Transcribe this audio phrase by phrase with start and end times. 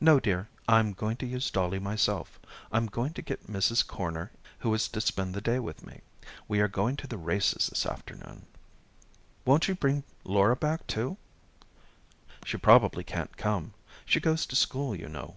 [0.00, 2.40] "No, dear, I'm going to use Dollie myself.
[2.72, 3.86] I'm going to get Mrs.
[3.86, 6.00] Corner, who is to spend the day with me.
[6.48, 8.46] We are going to the races this afternoon."
[9.44, 11.18] "Won't you bring Laura back, too?"
[12.46, 13.74] "She probably can't come.
[14.06, 15.36] She goes to school, you know."